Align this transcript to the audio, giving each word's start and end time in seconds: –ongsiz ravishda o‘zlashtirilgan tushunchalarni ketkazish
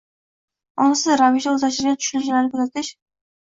–ongsiz 0.85 1.19
ravishda 1.21 1.53
o‘zlashtirilgan 1.59 2.01
tushunchalarni 2.03 2.53
ketkazish 2.57 2.93